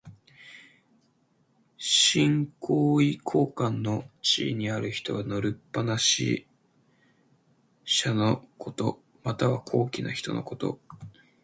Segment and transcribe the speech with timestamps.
[1.77, 5.95] 身高位高官の地位にある人が乗るりっぱな
[7.83, 8.99] 車のこと。
[9.23, 10.79] または、高貴な人のこと。